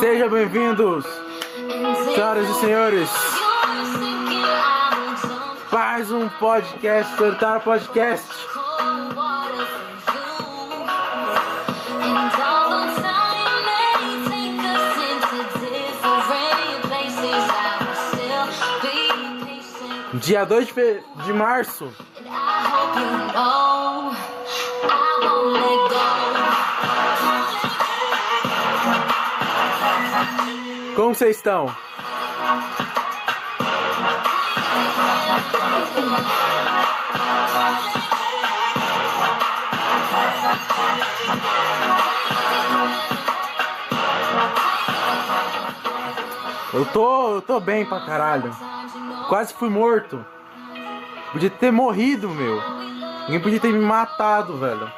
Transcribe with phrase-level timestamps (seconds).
[0.00, 1.04] Sejam bem-vindos,
[2.14, 3.10] senhoras e senhores,
[5.72, 8.28] mais um podcast, Solitário Podcast.
[20.14, 21.92] Dia 2 de, de março,
[31.10, 31.74] como vocês estão?
[46.72, 48.54] Eu tô, eu tô bem pra caralho.
[49.28, 50.24] Quase fui morto.
[51.32, 52.79] Podia ter morrido, meu.
[53.30, 54.90] Ninguém podia ter me matado, velho.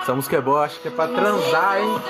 [0.00, 2.00] Essa música é boa, acho que é pra transar, hein?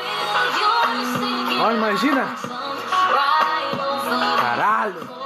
[1.62, 2.20] Ó, imagina!
[2.20, 5.23] right over Caralho!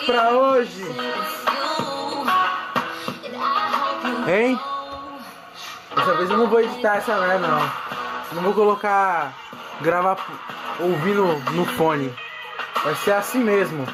[0.00, 0.84] Pra hoje?
[4.28, 4.58] Hein?
[5.94, 7.70] Dessa vez eu não vou editar essa merda, não.
[8.32, 9.32] Não vou colocar.
[9.80, 10.16] gravar
[10.80, 12.12] ouvindo no fone.
[12.84, 13.86] Vai ser assim mesmo.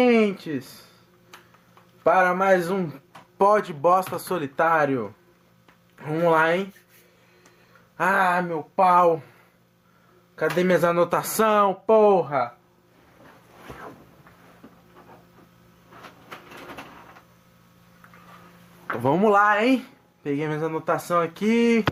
[0.00, 0.82] Ouvintes.
[2.02, 2.90] Para mais um
[3.36, 5.14] Pod Bosta Solitário.
[5.98, 6.72] Vamos lá, hein?
[7.98, 9.22] Ah, meu pau.
[10.36, 12.54] Cadê minhas anotação, porra?
[18.98, 19.86] Vamos lá, hein?
[20.22, 21.84] Peguei minhas anotação aqui.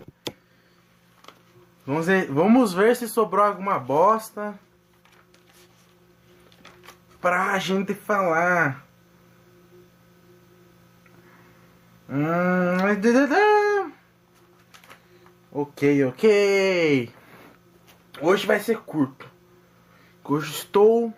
[1.85, 4.59] Vamos ver, vamos ver se sobrou alguma bosta
[7.21, 8.85] pra gente falar.
[12.09, 13.91] Hum,
[15.51, 17.13] ok, ok.
[18.21, 19.29] Hoje vai ser curto.
[20.23, 21.13] Hoje estou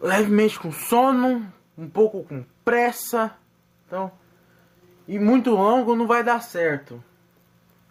[0.00, 3.36] levemente com sono, um pouco com pressa.
[3.86, 4.10] Então,
[5.06, 7.02] e muito longo não vai dar certo.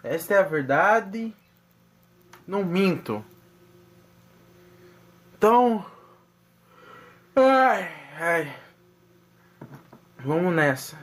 [0.03, 1.36] Esta é a verdade.
[2.47, 3.24] Não minto.
[5.38, 5.86] Então,
[7.42, 8.56] ai, ai.
[10.20, 10.98] Vamos nessa.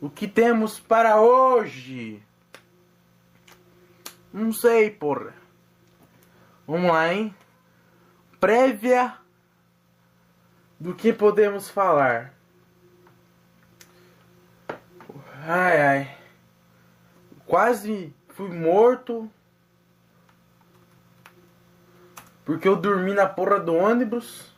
[0.00, 2.22] O que temos para hoje?
[4.32, 5.34] Não sei, porra.
[6.66, 7.34] Vamos lá, hein?
[8.38, 9.16] Prévia
[10.78, 12.32] do que podemos falar.
[15.46, 16.18] Ai, ai.
[17.46, 19.30] Quase fui morto.
[22.44, 24.54] Porque eu dormi na porra do ônibus.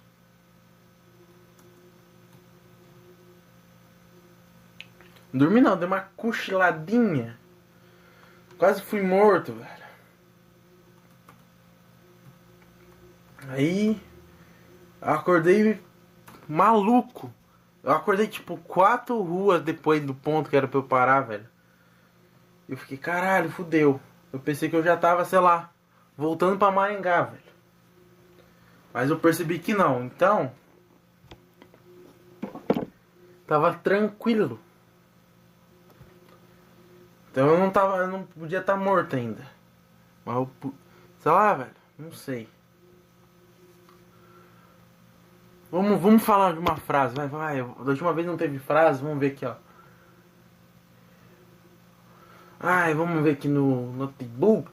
[5.32, 7.38] Dormi não, dei uma cochiladinha.
[8.58, 9.82] Quase fui morto, velho.
[13.48, 14.00] Aí
[15.00, 15.80] acordei
[16.48, 17.32] maluco.
[17.82, 21.48] Eu acordei tipo quatro ruas depois do ponto que era pra eu parar, velho.
[22.68, 24.00] Eu fiquei, caralho, fudeu.
[24.32, 25.70] Eu pensei que eu já tava, sei lá,
[26.16, 27.42] voltando pra Maringá, velho.
[28.92, 30.04] Mas eu percebi que não.
[30.04, 30.52] Então,
[33.46, 34.60] tava tranquilo.
[37.32, 39.42] Então eu não tava, eu não podia estar morto ainda.
[40.22, 40.50] Mas eu,
[41.18, 42.46] sei lá, velho, não sei.
[45.70, 47.62] Vamos, vamos falar de uma frase, vai, vai.
[47.62, 49.54] Da última vez não teve frase, vamos ver aqui, ó.
[52.60, 54.70] Ai, vamos ver aqui no notebook.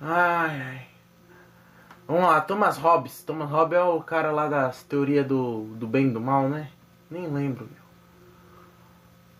[0.00, 0.86] Ai, ai.
[2.08, 3.22] Vamos lá, Thomas Hobbes.
[3.22, 6.70] Thomas Hobbes é o cara lá das teorias do, do bem e do mal, né?
[7.08, 7.77] Nem lembro.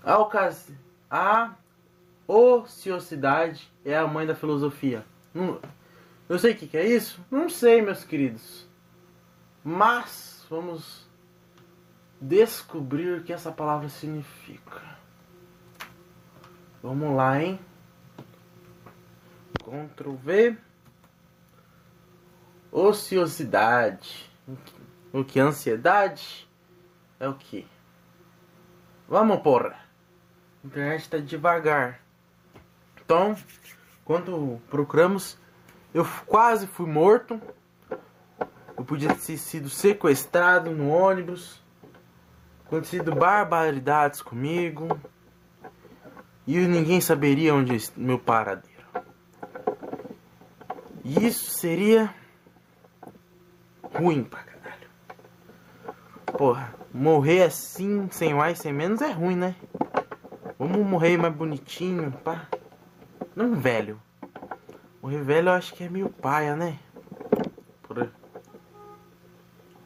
[0.08, 0.74] A, ocasi...
[1.10, 1.54] a
[2.26, 5.04] ociosidade é a mãe da filosofia.
[5.34, 5.60] Não...
[6.26, 7.22] Eu sei o que, que é isso?
[7.30, 8.66] Não sei, meus queridos.
[9.62, 11.06] Mas vamos
[12.18, 14.80] descobrir o que essa palavra significa.
[16.82, 17.60] Vamos lá, hein?
[19.62, 20.56] Ctrl V.
[22.72, 24.30] Ociosidade.
[25.12, 25.38] O que?
[25.38, 26.48] Ansiedade?
[27.20, 27.66] É o que?
[29.06, 29.87] Vamos, porra.
[30.62, 32.00] A internet tá devagar.
[33.04, 33.36] Então,
[34.04, 35.38] quando procuramos,
[35.94, 37.40] eu quase fui morto.
[38.76, 41.62] Eu podia ter sido sequestrado no ônibus.
[42.66, 45.00] Acontecido barbaridades comigo.
[46.46, 48.78] E ninguém saberia onde é meu paradeiro.
[51.04, 52.14] E isso seria
[53.94, 54.88] ruim pra caralho.
[56.36, 59.54] Porra, morrer assim, sem mais, sem menos, é ruim, né?
[60.58, 62.48] Vamos morrer mais bonitinho, pá.
[63.36, 64.02] Não velho.
[65.00, 66.80] Morrer velho eu acho que é meio paia, né?
[67.82, 68.10] Por...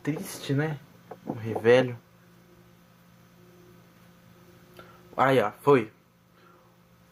[0.03, 0.81] Triste, né?
[1.27, 1.99] Morrer velho.
[5.15, 5.93] Aí, ó, foi.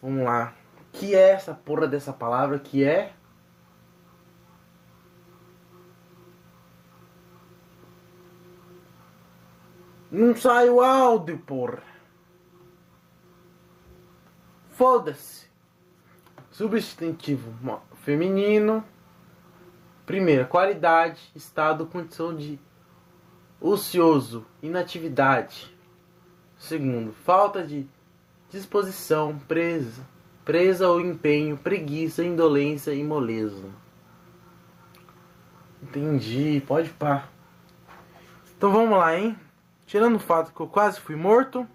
[0.01, 0.55] Vamos lá.
[0.81, 3.12] O que é essa porra dessa palavra que é?
[10.11, 11.89] Não sai o áudio, porra.
[14.81, 15.44] Foda-se.
[16.50, 17.53] Substantivo
[17.97, 18.82] feminino.
[20.06, 22.59] Primeira, qualidade, estado, condição de
[23.61, 25.71] ocioso, inatividade.
[26.56, 27.87] Segundo, falta de
[28.49, 30.03] disposição, presa,
[30.47, 33.69] presa ou empenho, preguiça, indolência e moleza.
[35.83, 37.29] Entendi, pode pá.
[38.56, 39.38] Então vamos lá, hein?
[39.85, 41.69] Tirando o fato que eu quase fui morto,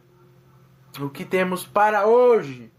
[0.99, 2.73] o que temos para hoje?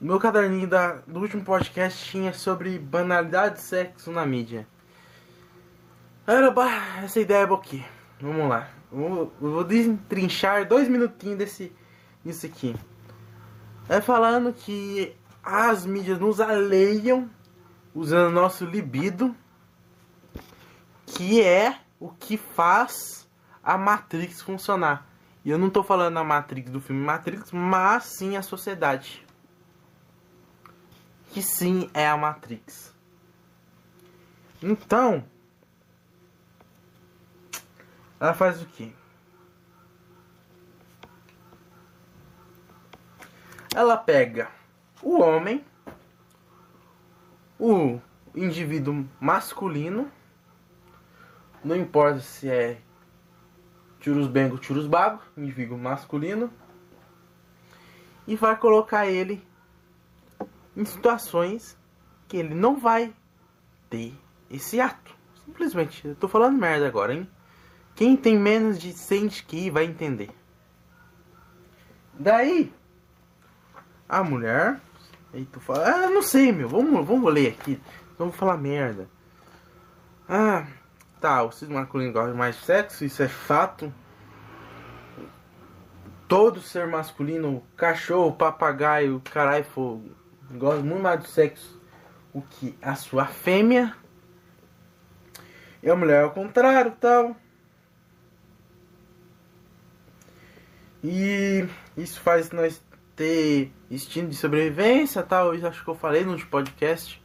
[0.00, 4.64] O meu caderninho da, do último podcast tinha sobre banalidade de sexo na mídia.
[6.24, 6.54] Era
[7.02, 7.84] essa ideia é aqui.
[8.20, 8.68] Vamos lá.
[8.92, 11.72] Vou, vou destrinchar dois minutinhos desse
[12.24, 12.76] isso aqui.
[13.88, 17.28] É falando que as mídias nos aleiam
[17.92, 19.34] usando nosso libido,
[21.06, 23.28] que é o que faz
[23.64, 25.06] a Matrix funcionar.
[25.44, 29.26] E eu não estou falando a Matrix do filme Matrix, mas sim a sociedade.
[31.32, 32.94] Que sim é a Matrix.
[34.62, 35.24] Então,
[38.18, 38.92] ela faz o que?
[43.74, 44.50] Ela pega
[45.02, 45.64] o homem,
[47.58, 48.00] o
[48.34, 50.10] indivíduo masculino,
[51.62, 52.80] não importa se é
[54.00, 56.52] Churusbengo, Churusbago, indivíduo masculino,
[58.26, 59.46] e vai colocar ele
[60.78, 61.76] em situações
[62.26, 63.12] que ele não vai
[63.90, 64.14] ter
[64.50, 65.14] esse ato.
[65.44, 67.28] Simplesmente, eu tô falando merda agora, hein?
[67.94, 70.30] Quem tem menos de 100 que vai entender.
[72.14, 72.72] Daí,
[74.08, 74.80] a mulher.
[75.34, 77.78] Aí tu fala, ah, não sei, meu, vamos, vamos ler aqui.
[78.16, 79.08] Vamos falar merda.
[80.28, 80.66] Ah,
[81.20, 83.92] Tá, o cisne masculino gosta mais de sexo, isso é fato.
[86.28, 90.10] Todo ser masculino, cachorro, papagaio, caralho, fogo,
[90.50, 91.80] gosta muito mais de sexo
[92.32, 93.94] o que a sua fêmea.
[95.82, 97.36] E a mulher ao contrário, tal.
[101.02, 102.82] E isso faz nós
[103.14, 105.54] ter instinto de sobrevivência, tal.
[105.54, 107.22] Isso acho que eu falei no podcast.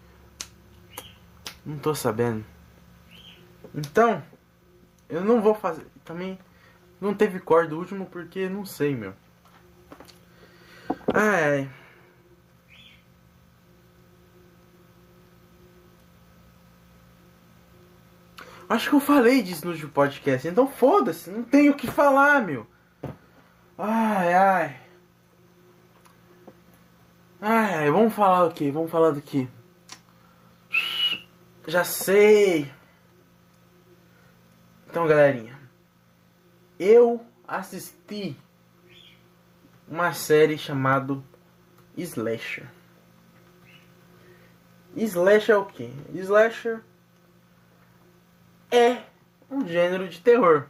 [1.66, 2.46] Não tô sabendo.
[3.74, 4.22] Então,
[5.10, 5.88] eu não vou fazer.
[6.06, 6.38] Também
[7.02, 9.14] não teve corte do último porque não sei, meu.
[11.14, 11.70] Ai.
[18.74, 22.66] Acho que eu falei disso no podcast, então foda-se, não tenho o que falar, meu.
[23.78, 24.82] Ai, ai.
[27.40, 28.72] Ai, vamos falar o que?
[28.72, 29.48] Vamos falar do que?
[31.68, 32.74] Já sei.
[34.90, 35.56] Então, galerinha,
[36.80, 38.36] eu assisti
[39.88, 41.22] uma série chamada
[41.96, 42.66] Slasher.
[44.96, 45.94] Slasher é o que?
[46.16, 46.82] Slasher
[48.74, 49.04] é
[49.52, 50.66] um gênero de terror.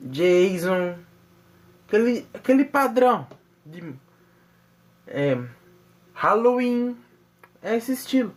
[0.00, 0.98] Jason,
[1.86, 3.26] aquele, aquele padrão
[3.64, 3.94] de
[5.06, 5.38] é,
[6.12, 6.96] Halloween,
[7.62, 8.36] é esse estilo.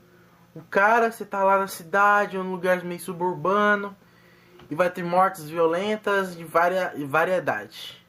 [0.56, 3.96] O cara, você tá lá na cidade, ou num lugar meio suburbano,
[4.70, 8.02] e vai ter mortes violentas de varia, variedade.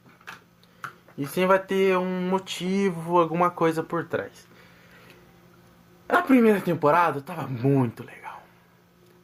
[1.18, 4.46] E sempre vai ter um motivo, alguma coisa por trás.
[6.08, 8.21] A primeira temporada tava muito legal.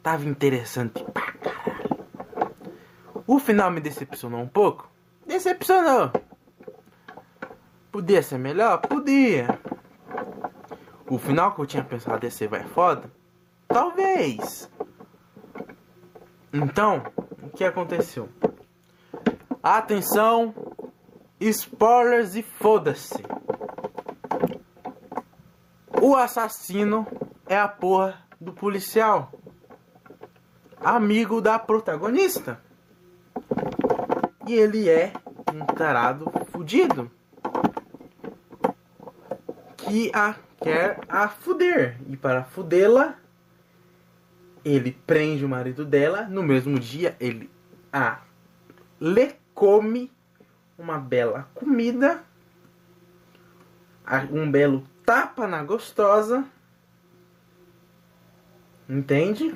[0.01, 2.05] Tava interessante pra caralho.
[3.27, 4.89] O final me decepcionou um pouco.
[5.25, 6.11] Decepcionou.
[7.91, 8.79] Podia ser melhor?
[8.79, 9.59] Podia.
[11.07, 13.11] O final que eu tinha pensado ia ser vai foda?
[13.67, 14.69] Talvez.
[16.53, 17.03] Então,
[17.43, 18.29] o que aconteceu?
[19.61, 20.53] Atenção,
[21.39, 23.23] spoilers e foda-se.
[26.01, 27.05] O assassino
[27.45, 29.31] é a porra do policial,
[30.83, 32.59] amigo da protagonista.
[34.47, 35.13] E ele é
[35.53, 37.11] um tarado fudido
[39.77, 41.97] que a quer a fuder.
[42.07, 43.15] E para fudê-la,
[44.63, 46.23] ele prende o marido dela.
[46.23, 47.49] No mesmo dia, ele
[47.91, 48.19] a
[48.99, 50.11] lhe come
[50.77, 52.23] uma bela comida,
[54.31, 56.45] um belo tapa na gostosa.
[58.87, 59.55] Entende?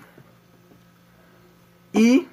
[1.93, 2.27] E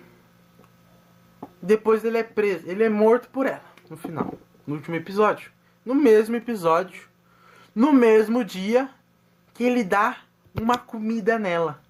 [1.61, 4.35] depois ele é preso, ele é morto por ela no final,
[4.67, 5.51] no último episódio.
[5.85, 7.09] No mesmo episódio,
[7.75, 8.89] no mesmo dia
[9.55, 10.17] que ele dá
[10.59, 11.81] uma comida nela.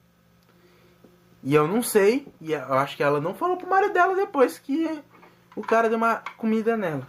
[1.43, 4.59] E eu não sei, e eu acho que ela não falou pro marido dela depois
[4.59, 5.03] que
[5.57, 7.07] o cara deu uma comida nela.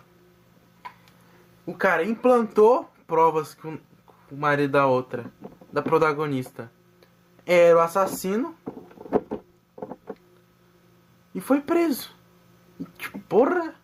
[1.66, 3.80] O cara implantou provas que o
[4.32, 5.26] marido da outra,
[5.72, 6.72] da protagonista,
[7.46, 8.56] era o assassino
[11.34, 12.14] e foi preso.
[12.80, 13.76] E, tipo, porra,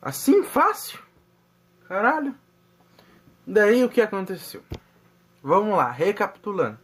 [0.00, 0.98] assim fácil?
[1.86, 2.34] Caralho.
[3.46, 4.62] Daí o que aconteceu?
[5.42, 6.78] Vamos lá, recapitulando.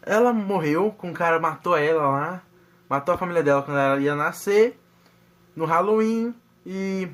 [0.00, 2.42] Ela morreu, com um cara matou ela lá,
[2.88, 4.78] matou a família dela quando ela ia nascer,
[5.56, 7.10] no Halloween, e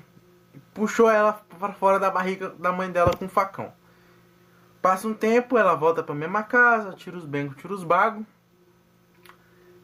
[0.75, 3.73] puxou ela para fora da barriga da mãe dela com um facão.
[4.83, 8.25] Passa um tempo, ela volta para a mesma casa, tira os bengos, tira os bagos.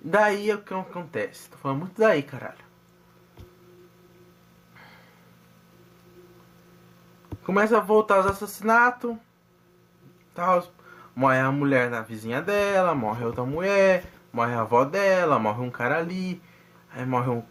[0.09, 1.51] Daí é o que acontece?
[1.51, 2.65] Tô falando muito daí, caralho.
[7.43, 9.17] Começa a voltar os assassinatos.
[10.33, 10.65] Tal.
[11.13, 15.71] Morre a mulher da vizinha dela, morre outra mulher, morre a avó dela, morre um
[15.73, 16.41] cara ali.
[16.93, 17.43] Aí morre um.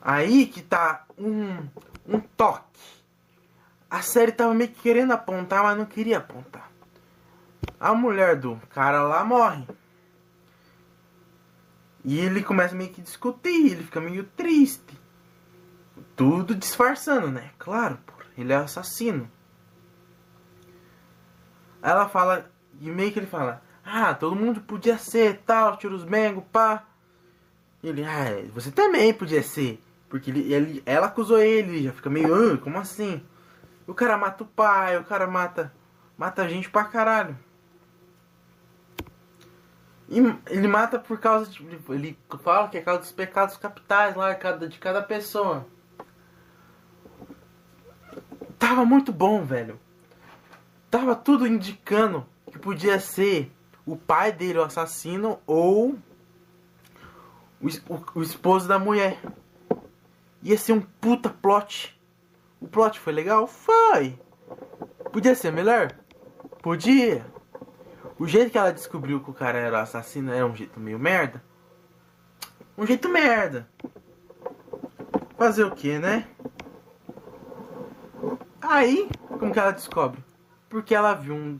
[0.00, 1.66] Aí que tá um,
[2.06, 2.62] um toque.
[3.90, 6.70] A série tava meio que querendo apontar, mas não queria apontar.
[7.80, 9.66] A mulher do cara lá morre.
[12.04, 14.98] E ele começa meio que discutir, ele fica meio triste.
[16.16, 17.50] Tudo disfarçando, né?
[17.58, 18.14] Claro, pô.
[18.36, 19.30] Ele é assassino.
[21.82, 26.04] Ela fala, e meio que ele fala, ah, todo mundo podia ser tal, tira os
[26.04, 26.84] bengos, pá.
[27.82, 29.82] E ele, ah, você também podia ser.
[30.08, 33.22] Porque ele, ele, ela acusou ele, já fica meio, ah, como assim?
[33.86, 35.72] O cara mata o pai, o cara mata,
[36.16, 37.36] mata gente pra caralho.
[40.10, 41.62] Ele mata por causa de.
[41.88, 45.64] Ele fala que é causa dos pecados capitais lá de cada pessoa.
[48.58, 49.78] Tava muito bom, velho.
[50.90, 53.52] Tava tudo indicando que podia ser
[53.86, 55.96] o pai dele o assassino ou
[57.60, 59.16] o, o, o esposo da mulher.
[60.42, 61.96] Ia ser um puta plot.
[62.60, 63.46] O plot foi legal?
[63.46, 64.18] Foi.
[65.12, 65.92] Podia ser melhor?
[66.60, 67.24] Podia.
[68.20, 71.42] O jeito que ela descobriu que o cara era assassino era um jeito meio merda.
[72.76, 73.66] Um jeito merda.
[75.38, 76.28] Fazer o que, né?
[78.60, 80.22] Aí, como que ela descobre?
[80.68, 81.58] Porque ela viu um.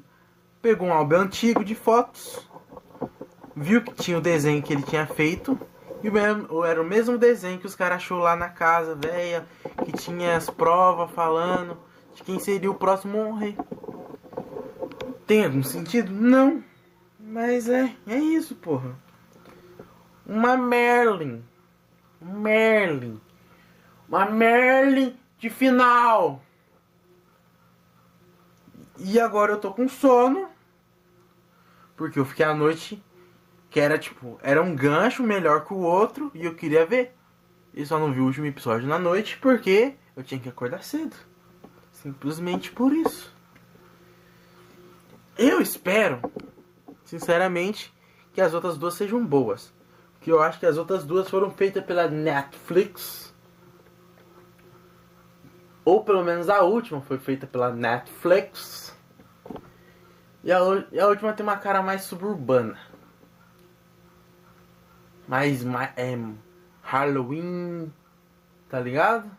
[0.61, 2.47] Pegou um álbum antigo de fotos,
[3.57, 5.59] viu que tinha o desenho que ele tinha feito,
[6.03, 6.09] e
[6.67, 9.47] era o mesmo desenho que os caras achou lá na casa, velha,
[9.83, 11.79] que tinha as provas falando
[12.13, 13.57] de quem seria o próximo morrer.
[15.31, 16.11] Tem algum sentido?
[16.11, 16.61] Não.
[17.17, 18.99] Mas é, é isso, porra.
[20.27, 21.45] Uma Merlin.
[22.21, 23.21] Merlin.
[24.09, 26.43] Uma Merlin de final.
[28.99, 30.49] E agora eu tô com sono.
[31.97, 33.01] Porque eu fiquei a noite
[33.71, 37.15] que era tipo, era um gancho melhor que o outro e eu queria ver.
[37.73, 41.15] E só não vi o último episódio na noite porque eu tinha que acordar cedo.
[41.93, 43.39] Simplesmente por isso.
[45.61, 46.23] Eu espero,
[47.05, 47.93] sinceramente,
[48.33, 49.71] que as outras duas sejam boas.
[50.19, 53.35] Que eu acho que as outras duas foram feitas pela Netflix.
[55.85, 58.97] Ou pelo menos a última foi feita pela Netflix.
[60.43, 62.79] E a, e a última tem uma cara mais suburbana.
[65.29, 65.63] Mais,
[65.95, 66.19] é,
[66.81, 67.93] Halloween,
[68.67, 69.31] tá ligado?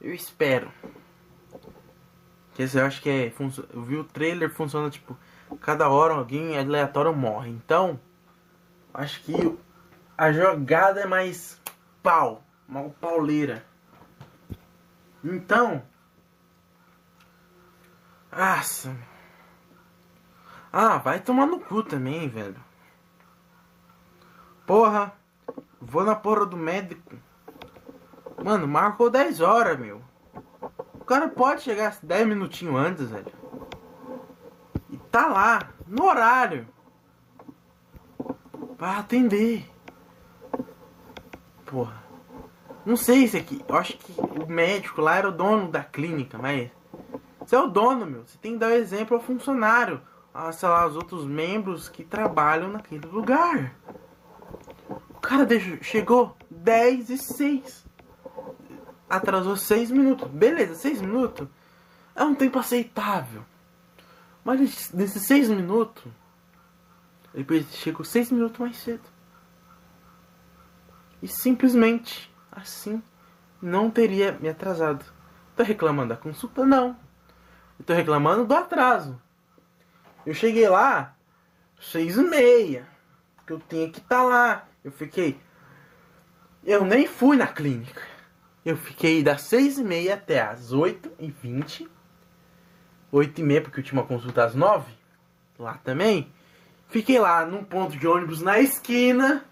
[0.00, 0.72] Eu espero.
[2.54, 3.32] Que esse eu acho que é.
[3.74, 5.14] Eu vi o trailer funciona tipo.
[5.60, 7.50] Cada hora alguém aleatório morre.
[7.50, 7.98] Então.
[8.92, 9.58] Acho que
[10.16, 11.60] a jogada é mais
[12.02, 12.42] pau.
[12.68, 13.64] Mal pauleira.
[15.22, 15.82] Então.
[18.30, 18.96] Nossa.
[20.72, 22.56] Ah, vai tomar no cu também, velho.
[24.66, 25.12] Porra.
[25.80, 27.14] Vou na porra do médico.
[28.42, 30.02] Mano, marcou 10 horas, meu.
[30.94, 33.43] O cara pode chegar 10 minutinhos antes, velho.
[35.14, 36.66] Tá lá, no horário.
[38.76, 39.64] Pra atender.
[41.64, 42.02] Porra.
[42.84, 43.64] Não sei se aqui.
[43.68, 46.68] Eu acho que o médico lá era o dono da clínica, mas.
[47.38, 48.26] Você é o dono, meu.
[48.26, 50.02] Você tem que dar o exemplo ao funcionário.
[50.34, 53.72] A, sei lá, os outros membros que trabalham naquele lugar.
[55.10, 57.86] O cara deixou, chegou 10 e 6
[59.08, 60.26] atrasou 6 minutos.
[60.26, 61.46] Beleza, 6 minutos
[62.16, 63.44] é um tempo aceitável.
[64.44, 66.04] Mas nesses 6 minutos,
[67.32, 69.02] ele chegou 6 minutos mais cedo.
[71.22, 73.02] E simplesmente assim
[73.60, 75.04] não teria me atrasado.
[75.56, 76.66] Tô reclamando da consulta?
[76.66, 76.96] Não.
[77.78, 79.18] Eu tô reclamando do atraso.
[80.26, 81.16] Eu cheguei lá
[81.80, 82.86] 6 e meia.
[83.46, 84.68] Eu tinha que estar lá.
[84.84, 85.40] Eu fiquei.
[86.62, 88.02] Eu nem fui na clínica.
[88.64, 91.93] Eu fiquei das 6 e meia até as 8 e 20
[93.14, 94.92] 8 e meia, porque eu tinha uma consulta às 9
[95.58, 96.32] Lá também.
[96.88, 99.44] Fiquei lá num ponto de ônibus na esquina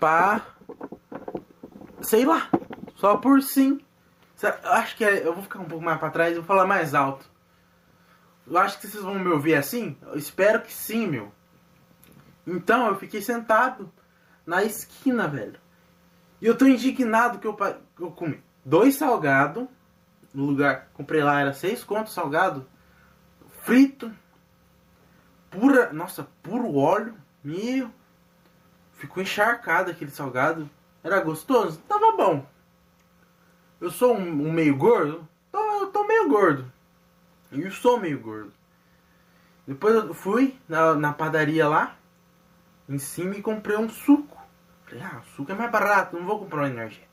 [0.00, 0.46] Pra
[2.00, 2.48] Sei lá
[2.96, 3.80] Só por sim.
[4.42, 6.64] Eu acho que é- eu vou ficar um pouco mais pra trás e vou falar
[6.64, 7.28] mais alto.
[8.46, 9.96] Eu acho que vocês vão me ouvir assim?
[10.02, 11.32] Eu espero que sim, meu.
[12.46, 13.92] Então eu fiquei sentado
[14.46, 15.60] Na esquina, velho.
[16.40, 17.54] E eu tô indignado que eu,
[18.00, 19.66] eu comi dois salgados.
[20.38, 22.64] No lugar, comprei lá, era seis contos salgado.
[23.62, 24.08] Frito.
[25.50, 27.16] Pura, nossa, puro óleo.
[27.42, 27.90] Meu.
[28.92, 30.70] Ficou encharcado aquele salgado.
[31.02, 31.80] Era gostoso?
[31.88, 32.46] Tava bom.
[33.80, 35.28] Eu sou um, um meio gordo?
[35.50, 36.72] Tô, eu tô meio gordo.
[37.50, 38.52] Eu sou meio gordo.
[39.66, 41.96] Depois eu fui na, na padaria lá.
[42.88, 44.40] Em cima e comprei um suco.
[44.84, 47.07] Falei, ah, o suco é mais barato, não vou comprar um energético.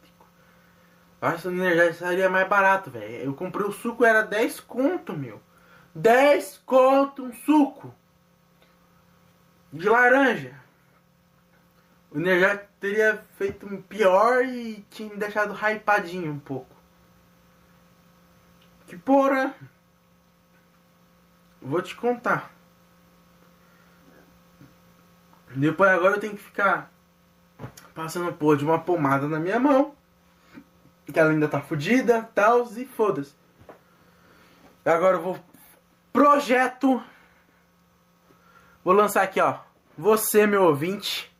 [1.33, 3.15] Que o energético seria mais barato, velho.
[3.15, 5.41] Eu comprei o suco, era 10 conto, meu.
[5.93, 7.93] 10 conto um suco.
[9.71, 10.59] De laranja.
[12.11, 16.75] O energético teria feito pior e tinha me deixado hypadinho um pouco.
[18.87, 19.53] Que porra.
[21.61, 22.51] Vou te contar.
[25.55, 26.91] Depois agora eu tenho que ficar
[27.93, 29.95] passando porra de uma pomada na minha mão.
[31.11, 33.35] Que ela ainda tá fodida, tal, e foda-se.
[34.83, 35.39] Agora eu vou.
[36.11, 37.03] Projeto.
[38.83, 39.59] Vou lançar aqui, ó.
[39.97, 41.35] Você, meu ouvinte.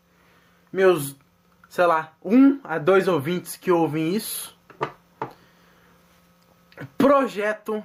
[0.72, 1.16] Meus,
[1.70, 4.58] sei lá, um a dois ouvintes que ouvem isso.
[6.98, 7.84] Projeto.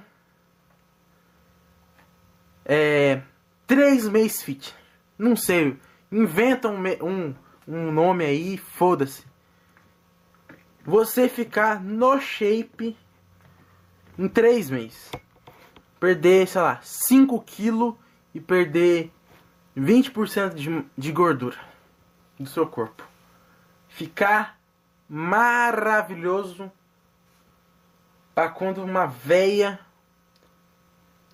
[2.65, 3.21] É.
[3.65, 4.75] Três meses fit.
[5.17, 5.79] Não sei.
[6.11, 7.35] Inventa um, um,
[7.67, 9.30] um nome aí, foda-se.
[10.83, 12.97] Você ficar no shape
[14.17, 15.11] em três meses.
[15.99, 17.95] Perder, sei lá, 5 quilos
[18.33, 19.11] e perder
[19.77, 21.57] 20% de, de gordura
[22.39, 23.07] do seu corpo.
[23.87, 24.59] Ficar
[25.07, 26.71] maravilhoso
[28.33, 29.79] pra quando uma véia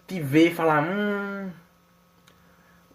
[0.07, 1.51] te ver e falar, hum,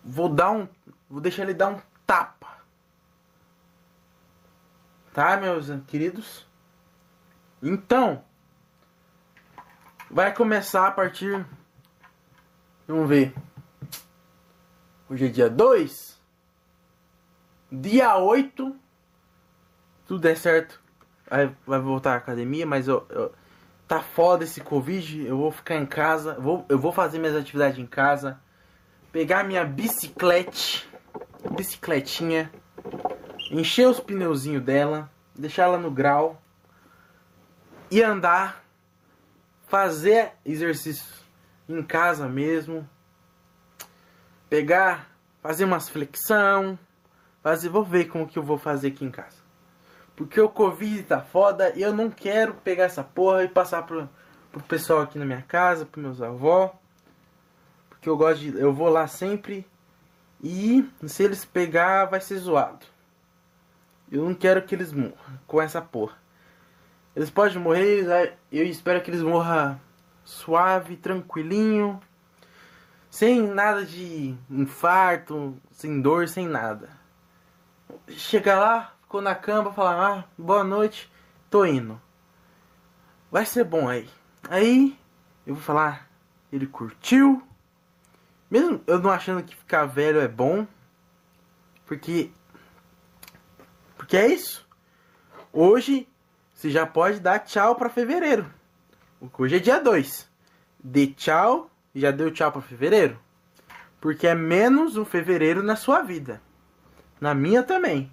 [0.04, 0.68] vou dar um,
[1.08, 2.41] vou deixar ele dar um tapa.
[5.12, 6.46] Tá, meus queridos?
[7.62, 8.24] Então,
[10.10, 11.44] vai começar a partir.
[12.88, 13.34] Vamos ver.
[15.08, 16.18] Hoje é dia 2.
[17.70, 18.74] Dia 8.
[20.06, 20.80] Tudo der certo.
[21.28, 23.34] Vai, vai voltar à academia, mas eu, eu-
[23.86, 25.26] tá foda esse Covid.
[25.26, 26.34] Eu vou ficar em casa.
[26.40, 28.40] Vou, eu vou fazer minhas atividades em casa.
[29.12, 30.88] Pegar minha biciclete.
[31.54, 32.50] Bicicletinha
[33.52, 36.40] encher os pneuzinhos dela, deixar ela no grau
[37.90, 38.64] e andar,
[39.68, 41.04] fazer exercício
[41.68, 42.88] em casa mesmo,
[44.48, 45.10] pegar,
[45.42, 46.78] fazer umas flexão,
[47.42, 49.36] fazer, vou ver como que eu vou fazer aqui em casa.
[50.16, 54.08] Porque o Covid tá foda e eu não quero pegar essa porra e passar pro,
[54.50, 56.70] pro pessoal aqui na minha casa, pros meus avós.
[57.88, 58.58] Porque eu gosto de.
[58.58, 59.66] Eu vou lá sempre.
[60.42, 62.91] E se eles pegar, vai ser zoado.
[64.12, 65.14] Eu não quero que eles morram
[65.46, 66.18] com essa porra.
[67.16, 69.80] Eles podem morrer, eu espero que eles morram
[70.22, 71.98] suave, tranquilinho.
[73.08, 76.90] Sem nada de infarto, sem dor, sem nada.
[78.08, 81.10] Chega lá, ficou na cama, fala, ah, boa noite,
[81.48, 81.98] tô indo.
[83.30, 84.10] Vai ser bom aí.
[84.50, 84.98] Aí
[85.46, 86.06] eu vou falar,
[86.52, 87.42] ele curtiu.
[88.50, 90.66] Mesmo eu não achando que ficar velho é bom.
[91.86, 92.30] Porque.
[94.02, 94.68] Porque é isso.
[95.52, 96.08] Hoje
[96.52, 98.52] você já pode dar tchau para fevereiro.
[99.38, 100.28] Hoje é dia 2.
[100.82, 101.70] Dê tchau.
[101.94, 103.16] Já deu tchau para fevereiro?
[104.00, 106.42] Porque é menos um fevereiro na sua vida.
[107.20, 108.12] Na minha também.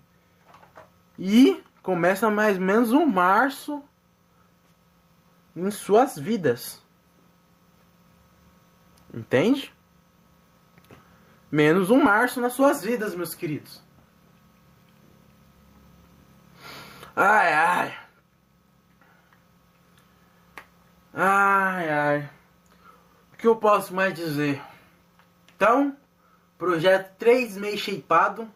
[1.18, 3.84] E começa mais ou menos um março
[5.56, 6.84] em suas vidas.
[9.12, 9.74] Entende?
[11.52, 13.89] Menos um março nas suas vidas, meus queridos.
[17.22, 17.98] Ai, ai.
[21.14, 22.30] Ai, ai.
[23.34, 24.62] O que eu posso mais dizer?
[25.54, 25.98] Então,
[26.58, 28.50] projeto 3 meses shapeado.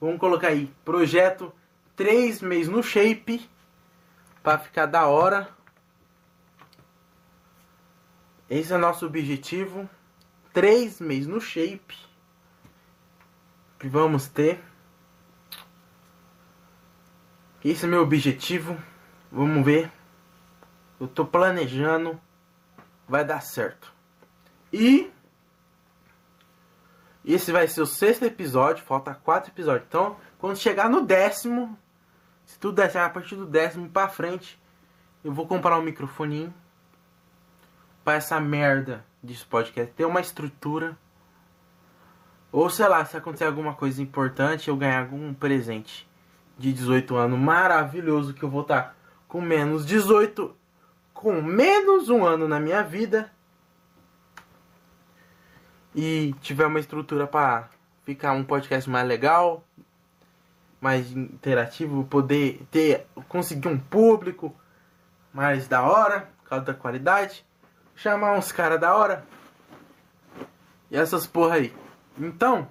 [0.00, 1.54] Vamos colocar aí, projeto
[1.94, 3.48] 3 meses no shape.
[4.42, 5.48] Pra ficar da hora.
[8.50, 9.88] Esse é nosso objetivo.
[10.52, 11.96] 3 meses no shape.
[13.78, 14.60] Que vamos ter.
[17.64, 18.76] Esse é meu objetivo.
[19.32, 19.90] Vamos ver.
[21.00, 22.20] Eu tô planejando.
[23.08, 23.90] Vai dar certo.
[24.70, 25.10] E
[27.24, 28.84] esse vai ser o sexto episódio.
[28.84, 29.86] Falta quatro episódios.
[29.88, 31.78] Então, quando chegar no décimo,
[32.44, 34.60] se tudo der certo, a partir do décimo pra frente,
[35.24, 36.52] eu vou comprar um microfoninho
[38.04, 40.98] para essa merda desse podcast ter uma estrutura.
[42.52, 46.06] Ou sei lá, se acontecer alguma coisa importante, eu ganhar algum presente
[46.58, 48.94] de 18 anos maravilhoso que eu vou estar tá
[49.28, 50.54] com menos 18
[51.12, 53.30] com menos um ano na minha vida
[55.94, 57.68] e tiver uma estrutura para
[58.04, 59.64] ficar um podcast mais legal,
[60.80, 64.54] mais interativo, poder ter conseguir um público
[65.32, 67.44] mais da hora, por causa da qualidade,
[67.96, 69.24] chamar uns cara da hora
[70.90, 71.74] e essas porra aí.
[72.18, 72.68] Então,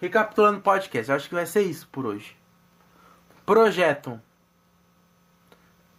[0.00, 2.36] recapitulando o podcast, eu acho que vai ser isso por hoje.
[3.44, 4.20] Projeto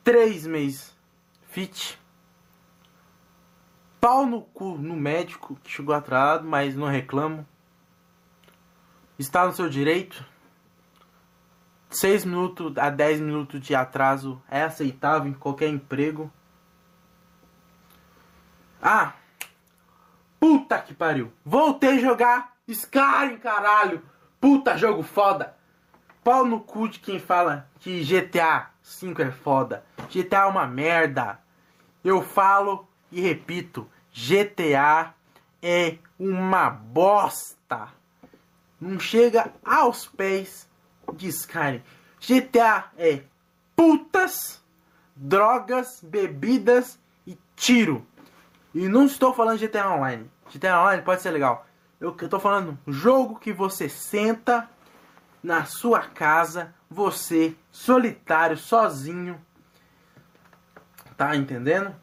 [0.03, 0.95] 3 meses
[1.49, 1.99] fit.
[3.99, 7.45] Pau no cu no médico que chegou atrasado, mas não reclamo.
[9.17, 10.25] Está no seu direito.
[11.89, 16.31] 6 minutos a 10 minutos de atraso é aceitável em qualquer emprego.
[18.81, 19.13] Ah!
[20.39, 21.33] Puta que pariu!
[21.43, 24.01] Voltei a jogar Skyrim, caralho!
[24.39, 25.55] Puta jogo foda!
[26.23, 29.83] Pau no cu de quem fala que GTA 5 é foda.
[30.09, 31.39] GTA é uma merda.
[32.03, 35.13] Eu falo e repito, GTA
[35.61, 37.89] é uma bosta.
[38.79, 40.69] Não chega aos pés
[41.13, 41.81] de Skyrim.
[42.19, 43.23] GTA é
[43.75, 44.61] putas,
[45.15, 48.05] drogas, bebidas e tiro.
[48.75, 50.29] E não estou falando de GTA Online.
[50.51, 51.65] GTA Online pode ser legal.
[51.99, 54.69] Eu, eu tô falando jogo que você senta
[55.43, 59.39] na sua casa, você solitário, sozinho,
[61.17, 61.93] tá entendendo?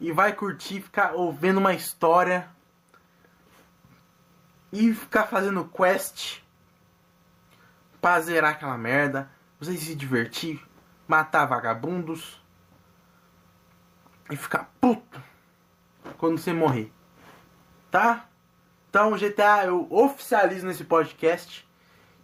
[0.00, 2.48] E vai curtir, ficar ouvindo uma história
[4.72, 6.42] e ficar fazendo quest
[8.00, 10.60] pra zerar aquela merda, você se divertir,
[11.06, 12.42] matar vagabundos
[14.30, 15.22] e ficar puto
[16.18, 16.92] quando você morrer,
[17.90, 18.28] tá?
[18.94, 21.66] Então GTA eu oficializo nesse podcast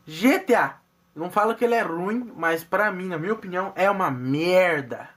[0.06, 0.76] GTA.
[1.16, 5.11] Não falo que ele é ruim, mas pra mim, na minha opinião, é uma merda.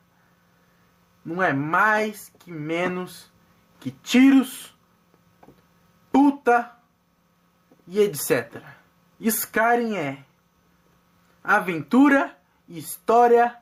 [1.23, 3.31] Não é mais que menos
[3.79, 4.75] que tiros,
[6.11, 6.75] puta
[7.85, 8.63] e etc.
[9.19, 10.25] Skyrim é
[11.43, 12.35] aventura,
[12.67, 13.55] história,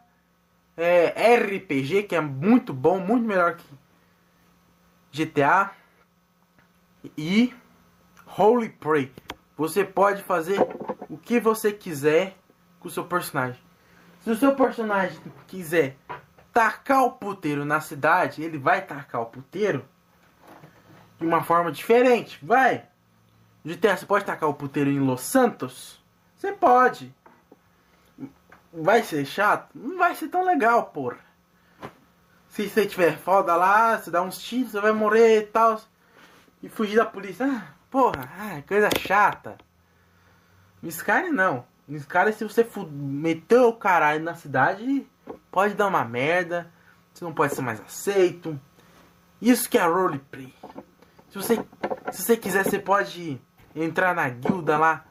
[0.77, 3.67] é RPG, que é muito bom, muito melhor que
[5.11, 5.71] GTA.
[7.17, 7.53] E
[8.37, 9.11] Holy Prey.
[9.57, 10.59] Você pode fazer
[11.09, 12.35] o que você quiser
[12.79, 13.59] com o seu personagem.
[14.21, 15.97] Se o seu personagem quiser
[16.53, 19.85] tacar o puteiro na cidade, ele vai tacar o puteiro
[21.19, 22.85] de uma forma diferente, vai.
[23.63, 26.01] GTA, você pode tacar o puteiro em Los Santos?
[26.35, 27.13] Você pode.
[28.73, 29.69] Vai ser chato?
[29.75, 31.19] Não vai ser tão legal, porra.
[32.49, 35.79] Se você tiver foda lá, você dá uns tiros, você vai morrer e tal.
[36.63, 37.45] E fugir da polícia.
[37.45, 39.57] Ah, porra, ah, coisa chata.
[40.81, 40.89] No
[41.31, 41.65] não.
[41.87, 41.97] No
[42.33, 45.05] se você meter o caralho na cidade,
[45.51, 46.71] pode dar uma merda.
[47.13, 48.59] Você não pode ser mais aceito.
[49.41, 50.53] Isso que é roleplay.
[51.29, 51.55] Se você,
[52.11, 53.39] se você quiser, você pode
[53.75, 55.05] entrar na guilda lá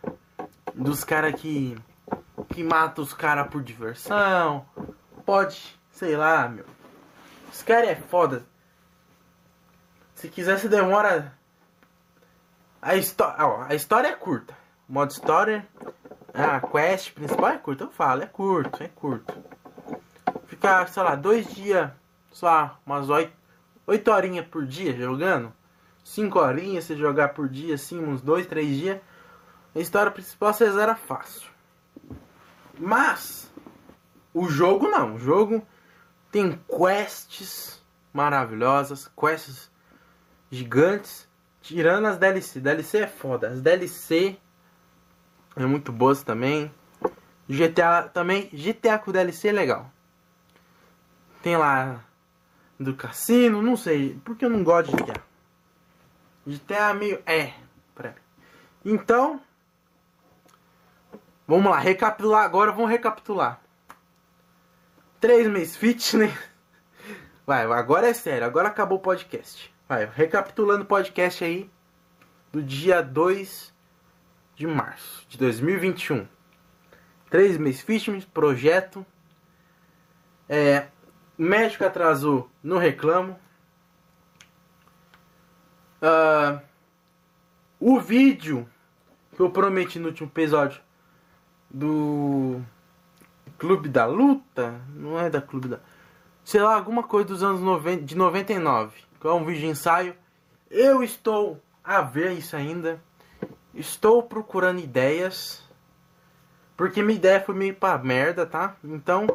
[0.75, 1.77] dos caras que
[2.49, 4.67] que mata os caras por diversão.
[5.25, 6.65] Pode, sei lá, meu.
[7.53, 8.45] Os é foda.
[10.15, 11.39] Se quiser, você demora.
[12.83, 14.57] A, história, a história é curta.
[14.89, 15.69] Modo história.
[16.33, 17.85] A quest principal é curta.
[17.85, 19.35] Eu falo, é curto, é curto.
[20.47, 21.91] Ficar, sei lá, dois dias,
[22.33, 23.33] só umas oito,
[23.87, 25.53] oito horinhas por dia jogando.
[26.03, 29.01] Cinco horinhas você jogar por dia, assim, uns dois, três dias.
[29.75, 31.51] A história principal você zera fácil.
[32.79, 33.53] Mas
[34.33, 35.17] o jogo não.
[35.17, 35.65] O jogo
[36.33, 39.71] tem quests maravilhosas, quests
[40.51, 41.29] gigantes,
[41.61, 42.61] tirando as DLC.
[42.61, 43.49] DLC é foda.
[43.49, 44.37] As DLC
[45.57, 46.73] é muito boas também.
[47.49, 49.91] GTA também, GTA com DLC é legal.
[51.43, 52.05] Tem lá
[52.79, 55.23] do cassino, não sei, porque eu não gosto de GTA.
[56.47, 57.53] GTA meio é,
[58.85, 59.41] Então,
[61.51, 63.61] Vamos lá, recapitular agora, vamos recapitular.
[65.19, 66.33] Três meses fitness.
[67.45, 69.75] Vai, agora é sério, agora acabou o podcast.
[69.91, 71.69] Vai, recapitulando o podcast aí
[72.53, 73.75] do dia 2
[74.55, 76.29] de março de 2021.
[77.29, 79.05] Três meses fitness, projeto.
[80.49, 80.87] É,
[81.37, 83.37] médico atrasou, não reclamo.
[86.01, 86.63] Uh,
[87.81, 88.71] o vídeo
[89.35, 90.81] que eu prometi no último episódio
[91.69, 92.63] do
[93.59, 95.81] Clube da Luta, não é da Clube da,
[96.45, 100.17] sei lá, alguma coisa dos anos 90, de 99, que é um vídeo de ensaio.
[100.71, 103.01] Eu estou a ver isso ainda.
[103.75, 105.63] Estou procurando ideias.
[106.77, 108.77] Porque minha ideia foi meio pra merda, tá?
[108.83, 109.27] Então,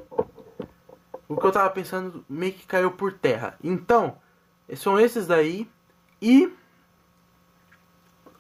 [1.28, 3.56] o que eu tava pensando meio que caiu por terra.
[3.64, 4.18] Então,
[4.76, 5.70] são esses daí.
[6.20, 6.52] E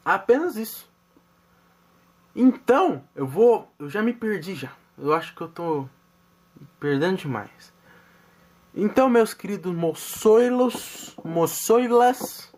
[0.03, 0.89] apenas isso.
[2.36, 3.71] Então, eu vou.
[3.77, 4.71] Eu já me perdi já.
[4.97, 5.88] Eu acho que eu tô
[6.79, 7.74] perdendo demais.
[8.77, 12.53] Então, meus queridos moçoilos, moçoilas,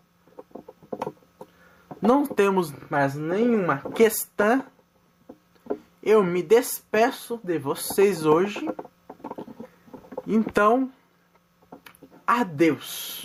[2.02, 4.64] não temos mais nenhuma questão.
[6.02, 8.68] Eu me despeço de vocês hoje.
[10.26, 10.90] Então,
[12.26, 13.24] adeus.